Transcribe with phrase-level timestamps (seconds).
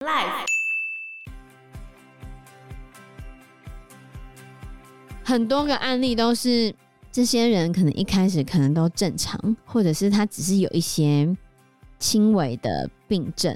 [0.00, 0.46] Life
[5.22, 6.74] 很多个案例都是
[7.12, 11.36] 这些人可能一开始可能都正常，或者是他只是有一些
[11.98, 13.54] 轻微的病症，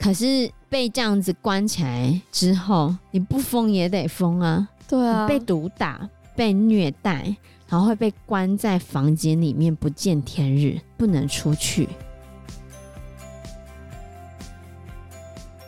[0.00, 4.68] 可是被这样子关起来之后，你不疯也得疯啊！
[4.88, 7.36] 对啊，被毒打、被虐待，
[7.68, 11.88] 然后会被关在房间里面不见天日，不能出去。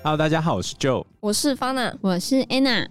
[0.03, 2.87] Hello，大家好，我是 Joe，我是 Fana，我是 Anna。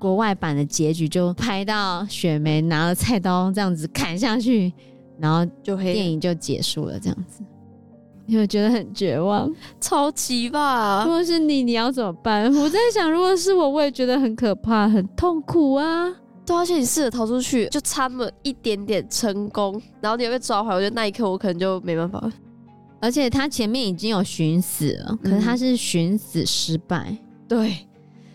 [0.00, 4.72] 国外版的结局就拍到雪梅拿了菜刀这样子砍下去，
[5.16, 7.44] 然后就电影就结束了，这样子。
[8.26, 9.48] 你会觉得很绝望，
[9.80, 11.04] 超级吧？
[11.04, 12.52] 如果是你，你要怎么办？
[12.52, 16.12] 我在想，如果是我，我也觉得很可怕，很痛苦啊。
[16.44, 22.32] 对，而且你试着逃出去，就差那么一点点成功，然后你又被抓回来，我觉得那一刻我可能就没办法了。
[23.04, 27.08] 而且他前面已经有寻死了，可是他是寻死失败。
[27.10, 27.86] 嗯、对，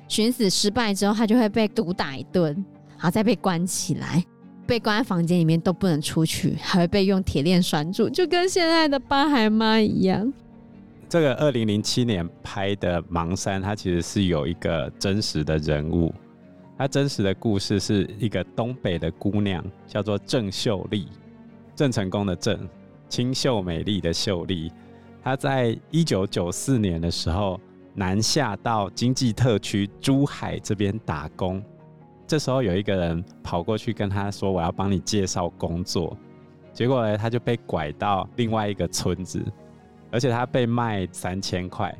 [0.07, 2.53] 寻死失败之后，他就会被毒打一顿，
[2.89, 4.23] 然后再被关起来，
[4.67, 10.31] 被关在房间里面都不能出去，还会被用铁链拴住，就跟现在的八孩妈一样。
[11.09, 16.13] 这个二零零七年拍的《盲山》，它其实是有一个真实的人物，
[16.77, 21.07] 它真实的故事是一个东北的姑娘，叫做郑秀丽，
[21.75, 22.69] 郑成功的郑。
[23.09, 24.71] 清秀美丽的秀丽，
[25.21, 27.59] 她在一九九四年的时候
[27.93, 31.61] 南下到经济特区珠海这边打工。
[32.27, 36.16] 这时候有一个人跑过去跟她说：“我要帮你介绍工作。”
[36.71, 39.44] 结果呢，她就被拐到另外一个村子，
[40.11, 41.94] 而且她被卖三千块，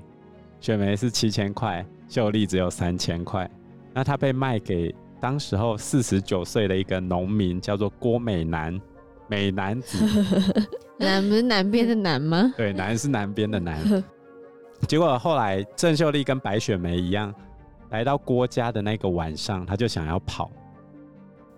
[0.62, 3.50] 雪梅是七千块，秀丽只有三千块。
[3.92, 8.80] 那她被卖给当时候四十九岁的一个农民，叫做郭美男，
[9.30, 9.98] 美男子。
[11.00, 12.54] 南不是南边的南吗？
[12.58, 14.04] 对，南是南边的南。
[14.88, 17.34] 结果后来郑秀丽跟白雪梅一样，
[17.92, 20.52] 来到郭家的那个晚上，她就想要跑。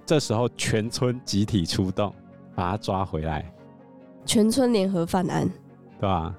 [0.05, 2.13] 这时候全村集体出动，
[2.53, 3.51] 把她抓回来。
[4.25, 5.49] 全村联合犯案，
[5.99, 6.35] 对吧？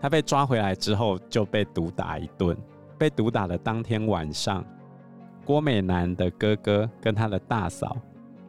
[0.00, 2.56] 她被抓回来之后就被毒打一顿。
[2.96, 4.64] 被毒打的当天晚上，
[5.44, 7.96] 郭美男的哥哥跟他的大嫂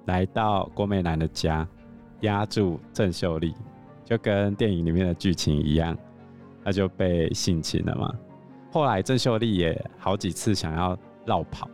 [0.06, 1.68] 来到郭美男的家，
[2.22, 3.54] 压住郑秀丽。
[4.04, 5.98] 就跟电影里面的剧情一样，
[6.66, 8.14] 他就被性侵了嘛。
[8.70, 11.70] 后来郑秀丽也好几次想要绕跑，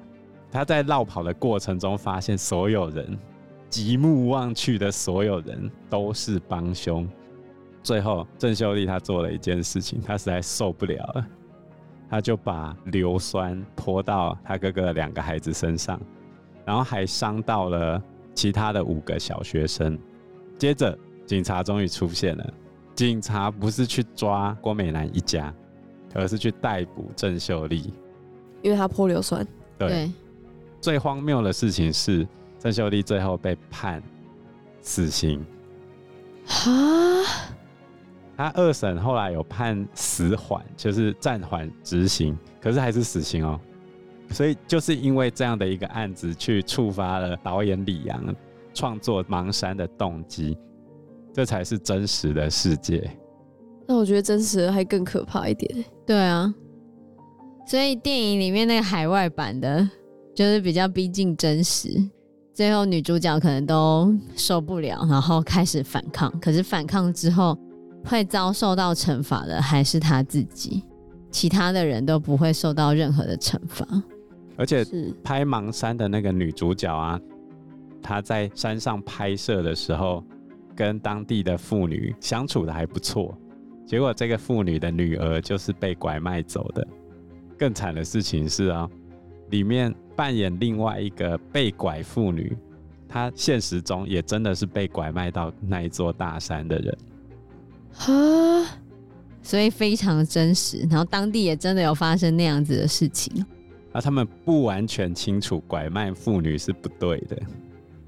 [0.51, 3.17] 他在绕跑的过程中发现所有人
[3.69, 7.07] 极目望去的所有人都是帮凶。
[7.81, 11.27] 最后郑秀丽她做了一件事情，她实在受不了了，
[12.07, 15.99] 她就把硫酸泼到她哥哥的两个孩子身上，
[16.65, 17.99] 然后还伤到了
[18.35, 19.97] 其他的五个小学生。
[20.57, 20.97] 接着。
[21.25, 22.53] 警察终于出现了。
[22.95, 25.53] 警察不是去抓郭美男一家，
[26.13, 27.93] 而是去逮捕郑秀丽，
[28.61, 29.45] 因为她泼硫酸。
[29.77, 29.89] 对。
[29.89, 30.11] 对
[30.79, 32.25] 最荒谬的事情是，
[32.59, 34.01] 郑秀丽最后被判
[34.79, 35.45] 死刑。
[36.45, 36.71] 哈？
[38.37, 43.59] 他二审后来有判死缓，就是暂缓执行，可是还是死刑哦。
[44.29, 48.35] 所以就是因为这样的一个案子，去触发了导演李阳
[48.77, 50.55] 创作《盲山》的动机。
[51.33, 53.09] 这才是真实的世界。
[53.87, 55.85] 那我觉得真实的还更可怕一点。
[56.05, 56.53] 对啊，
[57.65, 59.87] 所以电影里面那个海外版的，
[60.33, 61.89] 就是比较逼近真实。
[62.53, 66.31] 最后女主角可能都受不了，然后开始反抗。
[66.39, 67.55] 可是反抗之后
[68.03, 70.83] 会遭受到惩罚的还是她自己，
[71.29, 73.85] 其他的人都不会受到任何的惩罚。
[74.57, 74.83] 而且
[75.23, 77.19] 拍《盲山》的那个女主角啊，
[78.07, 80.23] 她在山上拍摄的时候。
[80.77, 83.35] 跟当地的妇女相处的还不错，
[83.83, 86.87] 结果这个妇女的女儿就是被拐卖走的。
[87.57, 88.87] 更惨的事情是啊，
[89.49, 92.55] 里面扮演另外一个被拐妇女，
[93.09, 96.97] 她现实中也真的是被拐卖到那一座大山的人。
[97.97, 98.69] 啊，
[99.41, 103.43] 所以非常真实，然后当地也真的有发生那样子的事情。
[103.91, 107.35] 那他们不完全清楚拐卖妇女是不对的，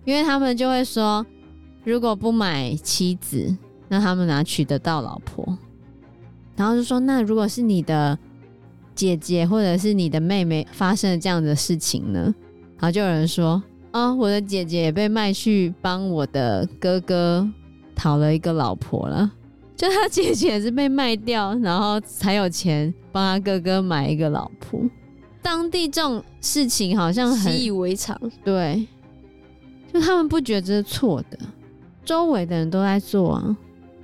[0.09, 1.25] 因为他们就会说。
[1.85, 3.55] 如果不买妻子，
[3.87, 5.57] 那他们哪娶得到老婆？
[6.55, 8.15] 然后就说，那如果是你的
[8.93, 12.19] 姐姐或者是你的妹妹发生了这样的事情呢？
[12.77, 17.49] 然后就有人说，啊、哦，我的姐姐也被卖去帮我的哥哥
[17.95, 19.31] 讨了一个老婆了，
[19.75, 24.79] 就他姐姐也是被卖掉，然后才有钱帮他哥哥买一个老婆。
[25.41, 28.85] 当地这种事情好像很习以为常，对，
[29.91, 31.37] 就他们不觉得这是错的。
[32.05, 33.57] 周围的人都在做啊，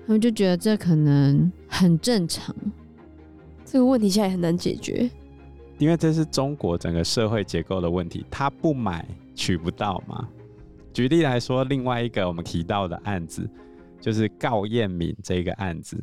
[0.06, 2.56] 他们就觉得这可能很正常。
[3.66, 5.12] 这这个问题现在很难解决，
[5.80, 9.06] 因为这是中国整个社会结构的问题，他不买
[9.36, 10.26] 取不到嘛。
[10.94, 13.46] 举例来说，另外一个我们提到的案子，
[14.00, 16.02] 就是高彦敏这个案子。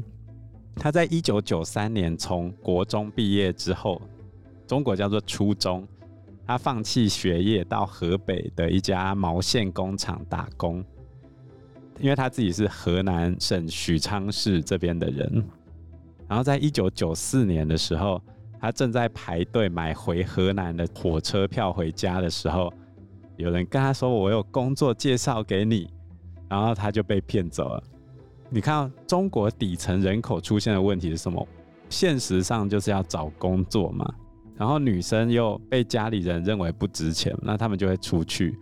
[0.77, 4.03] 他在一九九三年从国中毕业之后，
[4.67, 5.89] 中国叫做初中，
[6.47, 10.85] 他放弃学业到河北的一家毛线工厂打工，
[12.01, 15.45] 因为他自己是河南省许昌市这边的人。
[16.29, 18.21] 然后在一九九四年的时候，
[18.61, 22.73] 他正在排队买回河南的火车票回家的时候。
[23.39, 25.91] 有人跟他说：“我有工作介绍给你。”
[26.49, 27.83] 然后他就被骗走了。
[28.51, 31.49] 你看，中国底层人口出现的问题是什么？
[31.89, 34.15] 现实上就是要找工作嘛。
[34.57, 38.57] 然后女生又被家里人认为不值钱，那他们就会出去。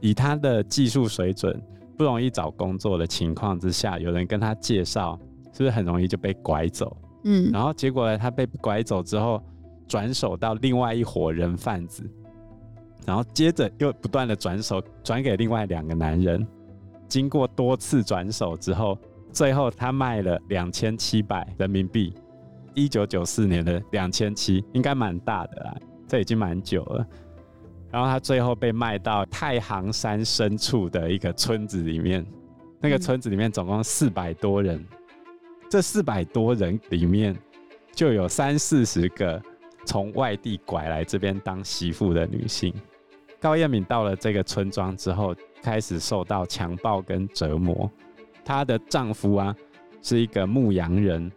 [0.00, 1.60] 以他的技术水准，
[1.96, 5.18] 不容易找工作的情况之下，有人跟他介绍，
[5.52, 6.96] 是不是很容易就被拐走？
[7.24, 7.50] 嗯。
[7.52, 9.42] 然后结果呢，他被拐走之后，
[9.86, 12.02] 转手到另外一伙人贩子。
[13.06, 16.44] 然后接着又不断的转手转给另外两个男人，
[17.06, 18.98] 经过多次转手之后，
[19.30, 22.12] 最后他卖了两千七百人民币。
[22.76, 25.76] 一九九四年的两千七应该蛮大的啦，
[26.06, 27.04] 这已经蛮久了。
[27.90, 32.24] 然后他最后被卖到太行山深处的一个村子里面，
[32.80, 34.84] 那个村子里面总共四百多人，
[35.70, 37.34] 这四百多人里面
[37.92, 39.40] 就有三四十个
[39.86, 42.74] 从外地拐来这边当媳妇的女性。
[43.40, 47.90] 高彦敏到了这个村庄之后，开始受到强暴跟折磨。
[48.44, 49.56] 她的丈夫啊，
[50.02, 51.30] 是一个牧羊人，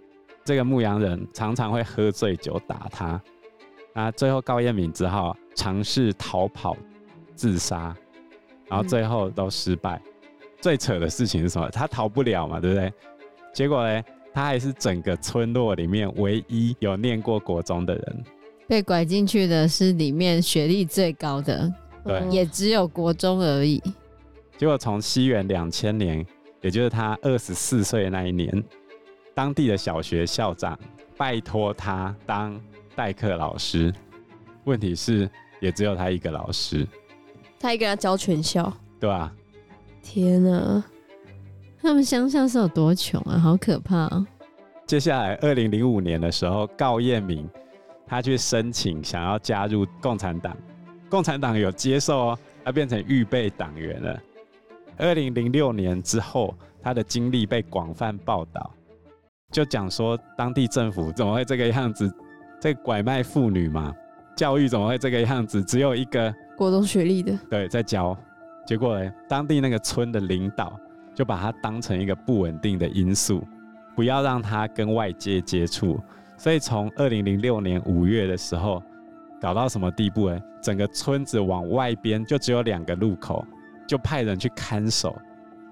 [0.43, 3.21] 这个牧羊人常常会喝醉酒打他。
[3.93, 6.75] 那最后高彦敏只好尝试逃跑、
[7.35, 7.95] 自杀，
[8.67, 10.01] 然后最后都失败。
[10.05, 10.11] 嗯。
[10.61, 11.69] 最扯的事情是什么？
[11.69, 12.91] 他逃不了嘛，对不对？
[13.53, 14.03] 结果呢，
[14.33, 18.23] 他还是整个村落里面唯一有念过国中的人。
[18.67, 21.73] 被拐进去的是里面学历最高的。
[22.03, 23.81] 对，也只有国中而已。
[24.57, 26.25] 结果从西元两千年，
[26.61, 28.63] 也就是他二十四岁那一年，
[29.39, 30.77] 当地的小学校长
[31.15, 32.59] 拜托他当
[32.93, 33.89] 代课老师。
[34.65, 35.29] 问题是，
[35.61, 36.85] 也只有他一个老师，
[37.57, 38.69] 他一个人教全校，
[38.99, 39.33] 对吧？
[40.03, 40.83] 天哪，
[41.81, 44.27] 他们乡下是有多穷啊，好可怕啊！
[44.85, 47.49] 接下来，二零零五年的时候，高彦明
[48.05, 50.53] 他去申请想要加入共产党。
[51.09, 54.21] 共产党有接受哦，他变成预备党员了。
[54.97, 56.53] 二零零六年之后，
[56.83, 58.69] 他的经历被广泛报道，
[59.51, 62.11] 就讲说当地政府怎么会这个样子，
[62.59, 63.93] 在拐卖妇女嘛，
[64.35, 68.17] 教育怎么会这个样子，只有一个国中学历的，对，在教。
[68.65, 70.79] 结果呢，当地那个村的领导
[71.15, 73.43] 就把他当成一个不稳定的因素，
[73.95, 75.99] 不要让他跟外界接触。
[76.37, 78.81] 所以从二零零六年五月的时候。
[79.41, 80.37] 搞到什么地步呢？
[80.61, 83.41] 整个村子往外边就只有两个路口，
[83.87, 85.17] 就派人去看守。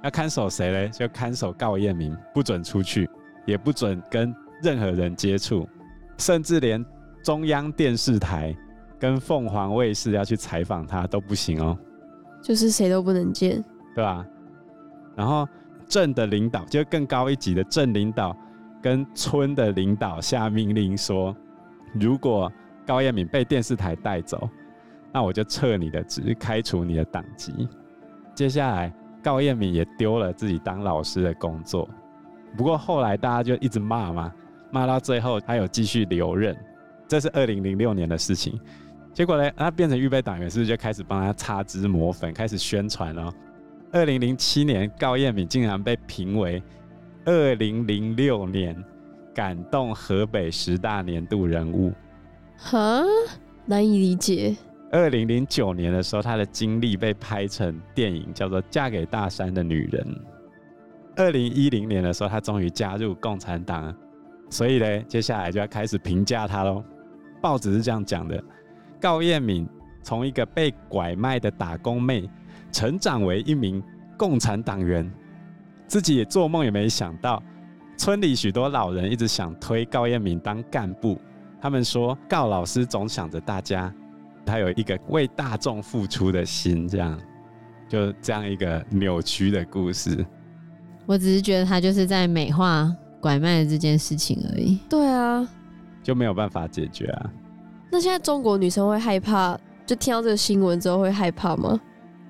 [0.01, 0.87] 要看守谁嘞？
[0.87, 3.09] 就看守高彦明，不准出去，
[3.47, 5.67] 也不准跟任何人接触，
[6.19, 6.85] 甚至连
[7.23, 8.55] 中央电视台
[8.99, 11.75] 跟凤凰卫视要去采访他都不行哦。
[12.43, 13.63] 就是谁都不能见，
[13.95, 14.23] 对吧？
[15.15, 15.47] 然后
[15.87, 18.35] 镇的领导，就更高一级的镇领导，
[18.81, 21.35] 跟村的领导下命令说，
[21.93, 22.51] 如果
[22.85, 24.49] 高彦敏被电视台带走，
[25.11, 27.67] 那我就撤你的职，开除你的党籍。
[28.35, 31.89] 接下来，高彦敏也丢了自己当老师的工作。
[32.55, 34.33] 不过后来大家就一直骂嘛，
[34.71, 36.55] 骂到最后他有继续留任。
[37.07, 38.59] 这是二零零六年的事情。
[39.13, 43.33] 结果呢，他变成预备党员，是不是就开始帮他擦脂抹粉，开始宣传了？
[43.91, 46.61] 二零零七年，高彦敏竟然被评为
[47.25, 48.75] 二零零六年
[49.33, 51.91] 感动河北十大年度人物。
[52.57, 53.03] 哈，
[53.65, 54.55] 难以理解。
[54.91, 60.03] 二零零九年的时候，他的经历被拍成电影，叫做《嫁给大山的女人》。
[61.17, 63.93] 二零一零年的时候，他终于加入共产党，
[64.51, 66.83] 所以呢，接下来就要开始评价他喽。
[67.41, 68.41] 报纸是这样讲的：
[69.01, 69.67] 高彦敏
[70.03, 72.29] 从一个被拐卖的打工妹，
[72.71, 73.81] 成长为一名
[74.15, 75.11] 共产党员，
[75.87, 77.41] 自己也做梦也没想到，
[77.97, 81.19] 村里许多老人一直想推高彦敏当干部。
[81.59, 83.91] 他们说，高老师总想着大家，
[84.45, 87.19] 他有一个为大众付出的心，这样，
[87.89, 90.23] 就这样一个扭曲的故事。
[91.07, 94.77] 我只是觉得他就是在美化拐卖的这件事情而已。
[94.87, 95.47] 对啊，
[96.03, 97.31] 就没有办法解决啊。
[97.89, 101.79] 那现在中国女生会害怕，就听到这个新闻之后会害怕吗？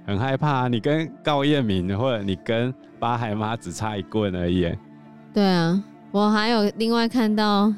[0.05, 0.67] 很害怕啊！
[0.69, 4.71] 你跟高彦明，或者你跟八海妈只差一棍而已。
[5.33, 7.73] 对啊，我还有另外看到。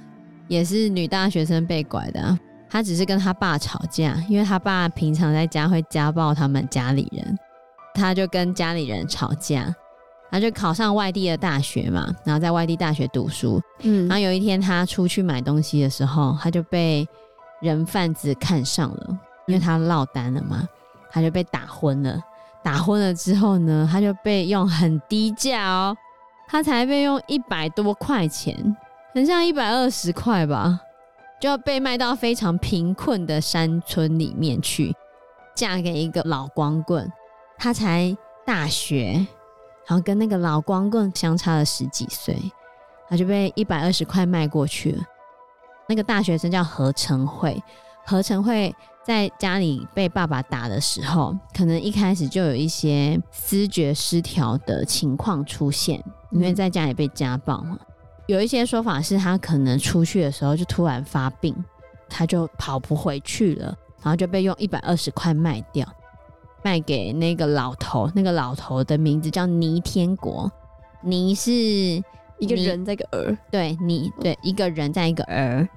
[0.48, 7.38] 也是女大学生被拐的、啊，她只是跟她爸吵架，因为她爸平常在家会家暴他们家里人，
[7.94, 9.72] 她就跟家里人吵架，
[10.32, 17.08] 她就考上外地的大学嘛，然后在外地大学读书，嗯，然后有一天他出去买东西的时候，他就被
[17.62, 19.18] 人贩子看上了，
[19.48, 20.68] 因为他落单了嘛，
[21.12, 22.22] 他就被打昏了，
[22.64, 25.98] 打昏了之后呢，他就被用很低价哦，
[26.48, 28.76] 他才被用一百多块钱。
[29.12, 30.80] 很像一百二十块吧，
[31.42, 34.96] 就要被卖到非常贫困的山村里面去，
[35.56, 37.12] 嫁给一个老光棍。
[37.58, 39.26] 他才大学，
[39.90, 42.40] 然后跟那个老光棍相差了十几岁，
[43.10, 45.04] 他就被一百二十块卖过去了。
[45.88, 47.60] 那个大学生叫何成慧，
[48.06, 57.80] 何成慧在家里被爸爸打的时候，可能一开始就有一些思觉失调的情况出现，因为在家里被家暴嘛。
[58.28, 61.56] 有一些说法是他可能出去的时候就突然发病，
[62.08, 65.84] 他就跑不回去了，然后就被用一百二十块卖掉，
[66.62, 68.10] 卖给那个老头。
[68.16, 70.52] 那个老头的名字叫倪天国，
[71.02, 75.68] 倪是一个人在一个儿，对，倪对一个人在一个儿。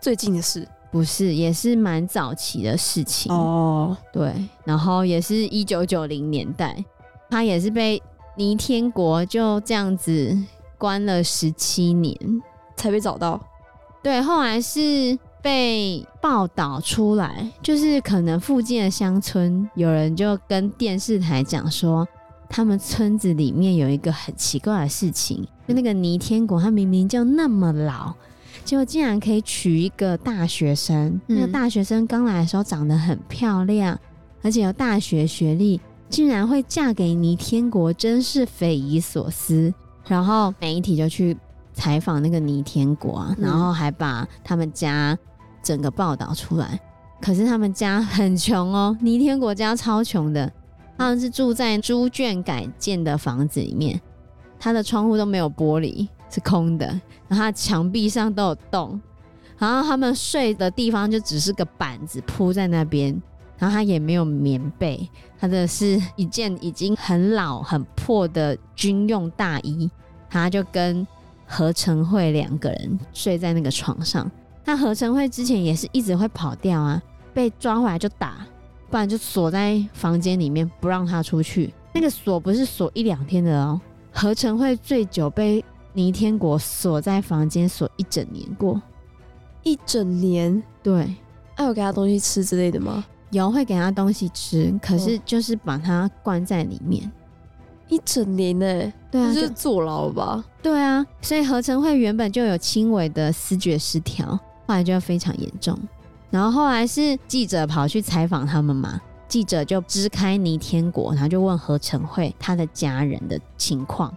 [0.00, 3.96] 最近的事不是，也是蛮早期的事情哦。
[4.12, 4.32] 对，
[4.64, 6.84] 然后也是一九九零年代，
[7.28, 8.02] 他也是被
[8.36, 10.36] 倪天国就这样子。
[10.78, 12.16] 关了十七年
[12.74, 13.38] 才被找到，
[14.02, 22.06] 对，后来是被报道出来，就是可能附近的乡村有人就跟电视台讲说，
[22.48, 28.12] 他们村子里面有一个很奇怪的事情，就那个倪天国，他明明就那么老，
[28.64, 33.98] 结果竟然可以娶一个大学生，嗯、那个大学生刚来的时候长得很漂亮，
[34.42, 39.72] 而且有大学学历，竟然会嫁给倪天国，真是匪夷所思。
[40.06, 41.36] 然后媒体就去
[41.72, 45.16] 采访那个倪天国啊，然后还把他们家
[45.62, 46.78] 整个报道出来。
[47.20, 50.50] 可是他们家很穷哦， 倪天国家超穷的，
[50.96, 54.00] 他们是住在猪圈改建的房子里面，
[54.58, 56.86] 他的窗户都没有玻璃，是空的，
[57.28, 59.00] 然后他墙壁上都有洞，
[59.58, 63.20] 然后他们睡的地方就只是个板子铺在那边，
[63.58, 69.90] 然后他也没有棉被，他的是一件已经很老很破的军用大衣。
[70.32, 71.04] 他就跟
[71.44, 74.30] 何成慧两个人睡在那个床上。
[74.64, 77.02] 那何成慧之前也是一直会跑掉啊，
[77.32, 78.46] 被抓回来就打，
[78.90, 81.72] 不然就锁在房间里面不让他出去。
[81.92, 83.80] 那个锁不是锁一两天的哦，
[84.12, 88.80] 何成慧最久被倪天国锁在房间锁一整年过，
[89.62, 90.62] 一整年。
[90.82, 91.14] 对，
[91.56, 93.04] 还有给他东西吃之类的吗？
[93.30, 97.10] 有会给他东西吃，可是就是把他关在里面。
[97.88, 98.92] 一整年呢、欸？
[99.10, 100.44] 对啊，就坐牢吧？
[100.62, 104.38] 对啊，所以何成慧原本就有轻微的思觉失调，
[104.70, 105.76] 后来就非常严重。
[106.30, 114.16] 然后后来是记者跑去采访他们嘛，记者就支开倪天国，然后就问何成慧他的家人的情况。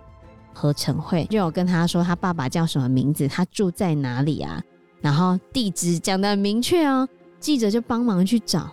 [0.53, 4.62] 何成慧就有跟他说他爸爸叫什么名字，他住在哪里啊？
[5.01, 7.10] 然后地址讲得很明确哦。
[7.39, 8.69] 记者就帮忙去找，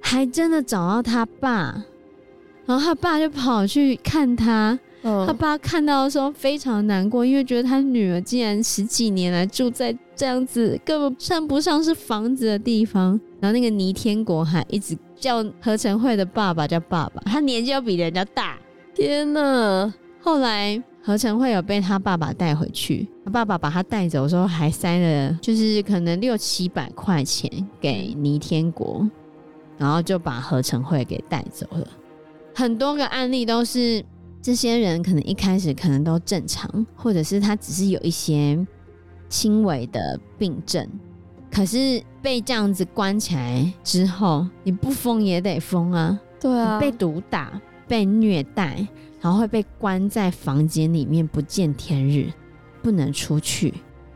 [0.00, 1.84] 还真的找到他爸。
[2.64, 13.18] 然后他爸就跑去看他，哦、他爸看到的时候非常难过，因为觉得他女儿竟然十几年来住在这样子根本算不上是房子的地方。
[13.40, 18.58] 然后那个倪天国还一直叫何成慧的爸爸叫爸爸，他年纪要比人家大。
[18.94, 19.94] 天哪！
[20.20, 29.08] 后来何成慧有被他爸爸带回去，他爸爸把他带走的时候还塞了就是可能六七百块钱给倪天国，
[29.78, 31.86] 然后就把何成慧给带走了。
[32.54, 34.04] 很多个案例都是
[34.42, 38.66] 这些人可能一开始可能都正常，或者是他只是有一些
[39.28, 40.88] 轻微的病症，
[41.52, 46.18] 可是被这样子关起来之后，你不疯也得疯啊！
[46.40, 48.86] 对啊，被毒打、被虐待，
[49.20, 52.32] 然后会被关在房间里面不见天日，
[52.82, 53.74] 不能出去，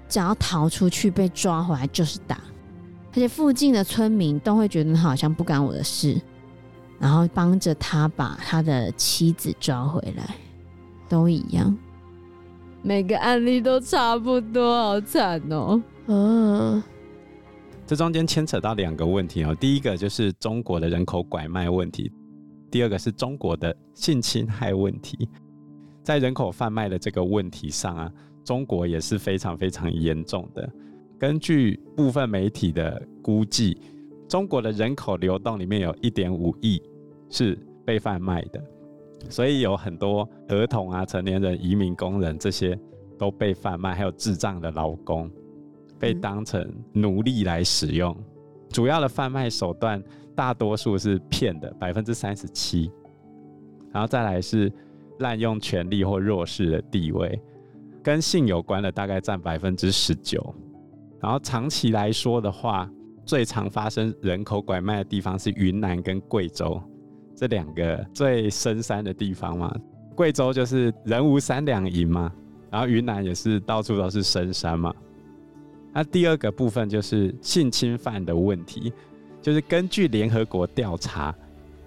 [0.08, 2.40] 只要逃出去被抓回来就是打，
[3.10, 6.18] 而且附近的村民都会觉得他好像不干我的事。
[6.98, 10.36] 然后帮着他把他的妻子抓回来，
[11.08, 11.76] 都一样，
[12.82, 15.82] 每个案例都差不多，好惨哦。
[16.06, 16.82] 嗯，
[17.86, 19.54] 这中间牵扯到两个问题哦。
[19.54, 22.10] 第一个就是中国的人口拐卖问题，
[22.70, 25.28] 第二个是中国的性侵害问题。
[26.02, 28.12] 在人口贩卖的这个问题上啊，
[28.44, 30.70] 中国也是非常非常严重的。
[31.18, 33.80] 根据部分媒体的估计，
[34.28, 36.82] 中国的人口流动里面有一点五亿。
[37.30, 38.62] 是被贩卖的，
[39.28, 42.78] 所以有很多儿童啊、成年人、移民工人这些
[43.18, 45.28] 都被贩卖，还有智障的劳工。
[45.98, 48.14] 被当成奴隶来使用。
[48.68, 50.00] 主要的贩卖手段
[50.36, 52.88] 大多数是骗的，百分之三十七，
[53.90, 54.70] 然后再来是
[55.18, 57.40] 滥用权力或弱势的地位，
[58.00, 60.54] 跟性有关的大概占百分之十九。
[61.20, 62.88] 然后长期来说的话，
[63.24, 66.80] 最常发生人口拐卖的地方是云南跟贵州
[67.34, 69.74] 这两个最深山的地方嘛。
[70.14, 72.32] 贵州就是人无三两银嘛，
[72.70, 74.94] 然后云南也是到处都是深山嘛。
[75.92, 78.92] 那第二个部分就是性侵犯的问题，
[79.42, 81.34] 就是根据联合国调查，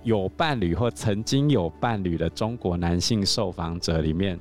[0.04, 4.40] 有伴侣或曾经有伴侣的中国男性受访者里面，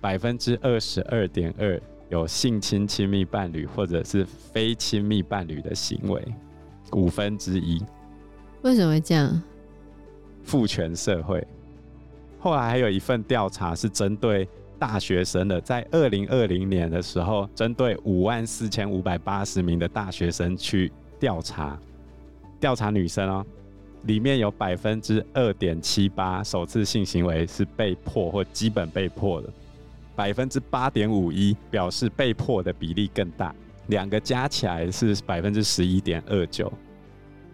[0.00, 1.80] 百分之二十二点二。
[2.08, 6.22] 有性侵亲密伴侣或者是非亲密伴侣的行为，
[6.92, 7.82] 五分之一。
[8.62, 9.42] 为什么会这样？
[10.42, 11.46] 父权社会。
[12.40, 14.48] 后来还有一份调查是针对
[14.78, 21.78] 大学生的，在二零二零年的时候，针对五万四千五百八十名的大学生去调查，
[22.58, 23.44] 调查女生哦，
[24.04, 29.52] 里面有百分之二点七八首次性行为是被迫或基本被迫的。
[30.18, 33.54] 百分之八点五一表示被迫的比例更大，
[33.86, 36.72] 两个加起来是百分之十一点二九，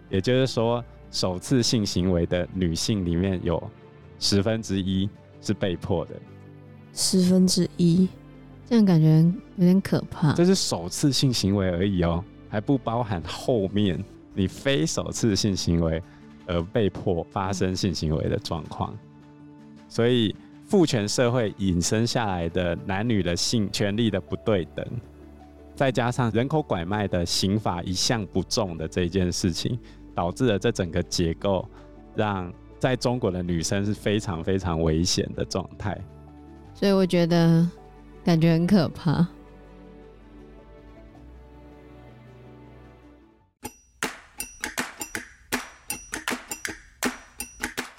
[0.09, 3.63] 也就是说，首次性行为的女性里面有
[4.19, 5.07] 十分之一
[5.43, 6.15] 是被迫的，
[6.95, 8.09] 十分之一，
[8.65, 9.23] 这样感觉
[9.57, 10.33] 有点可怕。
[10.33, 14.03] 这是首次性行为而已哦，还不包含后面
[14.33, 16.03] 你非首次性行为
[16.47, 18.97] 而被迫发生性行为的状况，
[19.87, 20.35] 所以。
[20.67, 24.85] 父权社会引申下来的男女的性权利的不对等，
[25.77, 29.79] 再加上人口拐卖的刑法一向不重的这件事情，
[30.15, 31.69] 导致了这整个结构
[32.17, 35.97] 让在中国的女生是非常非常危险的状态。
[36.73, 37.69] 所以我觉得
[38.25, 39.27] 感觉很可怕。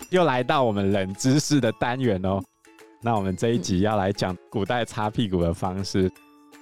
[0.09, 2.41] 又来到我们冷知识的单元哦。
[3.05, 6.11] 那我们这一集要来讲古代擦屁股的方式。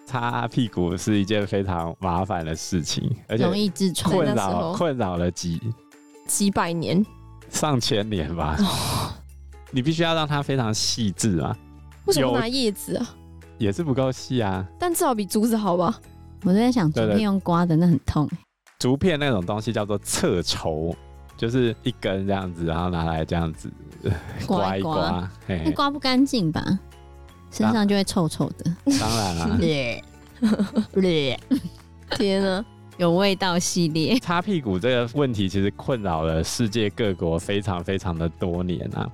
[0.05, 5.57] 擦屁股是一件非常麻烦的事情，而且容易痔疮，困扰困扰了几
[6.27, 7.01] 几百年、
[7.47, 8.57] 上千年吧。
[8.59, 9.13] 哦、
[9.71, 11.57] 你必须要让它非常细致啊。
[12.07, 13.15] 为什么拿叶子啊？
[13.57, 14.67] 也是不够细啊。
[14.77, 15.97] 但至少比竹子好吧？
[16.43, 18.29] 我在想，竹片用刮的那很痛。
[18.77, 20.93] 竹片那种东西叫做侧绸。
[21.37, 23.71] 就是一根这样子，然后拿来这样子
[24.45, 26.79] 刮一刮，刮，刮，那刮不干净吧？
[27.51, 28.75] 身上就会臭臭的。
[28.99, 29.57] 当然了，
[32.17, 32.65] 天哪，
[32.97, 34.19] 有味道系列。
[34.19, 39.09] 擦屁股这个问题其实困扰了世界各国非常非常的多年啊。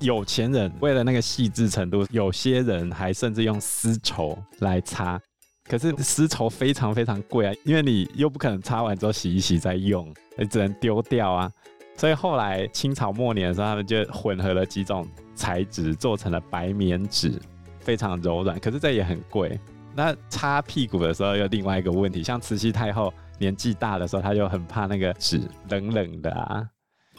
[0.00, 5.20] 有钱人为了那个细致程度，有些人还甚至用丝绸来擦。
[5.68, 11.50] 可是丝绸非常非常贵啊，因为你又不可能擦完之后洗一洗再用，你只能丢掉啊。
[11.96, 17.32] 所以后来清朝末年的时候，他们就混合了几种材质，做成了白棉纸，
[17.80, 18.60] 非常柔软。
[18.60, 19.58] 可是这也很贵。
[19.94, 26.62] 那擦屁股的时候又另外一个问题，像慈禧太后年纪大的时候，她就很怕那个纸冷冷的啊，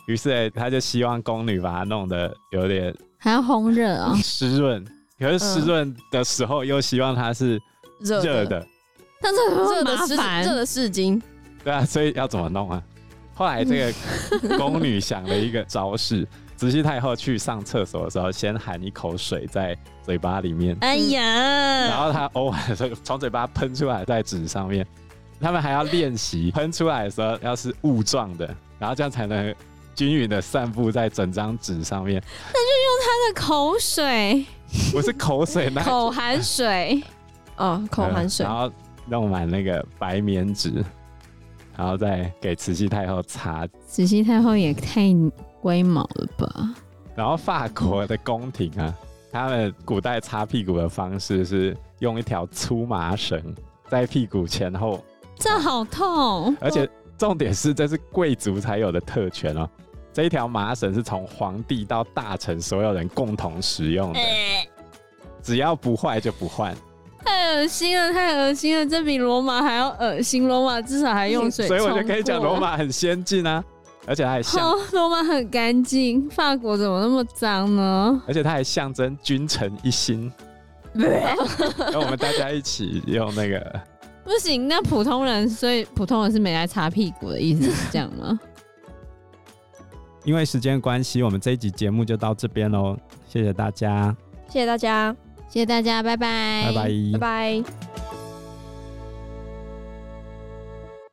[0.08, 4.86] 于是她就希望宫女把它弄得有点还要烘热啊，湿润。
[5.20, 7.60] 可是湿润的时候又希望它是。
[8.00, 8.66] 热的，
[9.22, 11.22] 但是热的是热的湿巾，
[11.64, 12.82] 对啊，所以要怎么弄啊？
[13.34, 24.86] 后来这个宫女想了一个招式，慈禧太后去上厕所的时候，先含一口水在嘴巴里面，哎呀，然后她呕完的时候从嘴巴喷出来在纸上面，
[25.40, 29.54] 他们还要练习喷出来的时候要是雾状的，然后这样才能
[29.94, 32.20] 均匀的散布在整张纸上面。
[32.54, 34.46] 那就用她的口水，
[34.92, 37.04] 不是口水，那口含水。
[37.58, 38.72] 哦，口含水，然后
[39.06, 40.84] 弄满那个白棉纸，
[41.76, 43.68] 然后再给慈禧太后擦。
[43.88, 45.14] 慈禧太后也太
[45.62, 46.76] 龟毛了吧？
[47.16, 48.94] 然后法国的宫廷啊，
[49.32, 53.42] 他们古代擦屁股的方式是用一条粗麻绳
[53.90, 55.04] 在屁股前后，
[55.36, 56.56] 这好痛！
[56.62, 59.68] 而且重点是，这是贵族才有的特权哦。
[60.14, 64.20] 这一条麻绳是从皇帝到大臣所有人共同使用的，
[65.42, 66.76] 只要不坏就不换。
[67.28, 68.86] 太恶心了，太恶心了！
[68.86, 70.48] 这比罗马还要恶心。
[70.48, 73.62] 罗马至少还用水，所以我就可以讲罗马很先进啊，
[74.06, 76.30] 而且它还像罗马很干净。
[76.30, 78.24] 法国怎么那么脏呢？
[78.28, 80.32] 而且它还象征君臣一心，
[80.96, 83.82] 跟我们大家一起用那个
[84.24, 84.68] 不行。
[84.68, 88.40] 那普通人，所以普通人是没来擦屁股的意思是这样吗？
[90.24, 92.98] 因为时间关系，我们这一集节目就到这边喽。
[93.28, 94.16] 谢谢大家，
[94.50, 95.16] 谢谢大家。
[95.50, 98.07] 谢谢大家，拜拜，拜拜，拜拜。